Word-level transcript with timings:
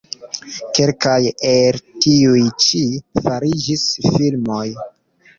Kelkaj 0.75 1.17
el 1.49 1.75
tiuj-ĉi 2.05 2.81
fariĝis 3.27 3.83
filmoj. 4.07 4.63